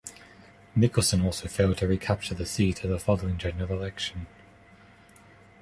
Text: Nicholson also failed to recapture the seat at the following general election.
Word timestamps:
Nicholson 0.75 1.23
also 1.23 1.47
failed 1.47 1.77
to 1.77 1.87
recapture 1.87 2.33
the 2.33 2.43
seat 2.43 2.83
at 2.83 2.89
the 2.89 2.97
following 2.97 3.37
general 3.37 3.69
election. 3.69 4.25